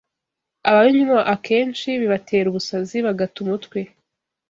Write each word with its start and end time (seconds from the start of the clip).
Ababinywa 0.69 1.19
akenshi 1.33 1.87
bibatera 2.01 2.47
ubusazi, 2.49 2.97
bagata 3.05 3.35
umutwe 3.43 3.79